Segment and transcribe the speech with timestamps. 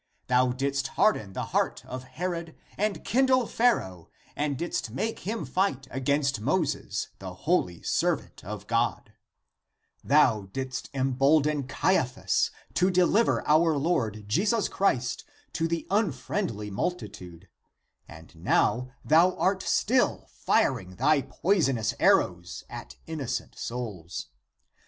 [0.25, 5.87] Thou didst harden the heart of Herod and kindle Pharaoh and didst make him fight
[5.91, 9.13] against Moses, the holy servant of God;
[10.03, 17.47] thou didst embolden Caiaphas to deliver our Lord Jesus Christ to the unfriendly multitude;
[18.07, 24.29] and now thou art still firing thy poisonous arrows at innocent souls.